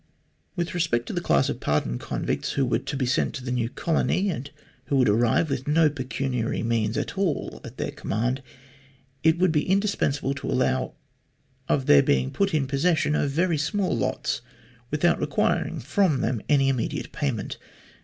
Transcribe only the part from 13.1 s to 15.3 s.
of very small lots without